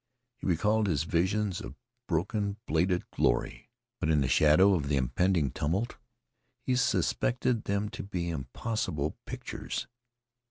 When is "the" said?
4.21-4.27, 4.89-4.95